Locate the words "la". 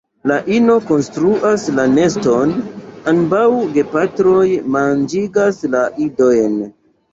0.29-0.35, 1.79-1.85, 5.77-5.87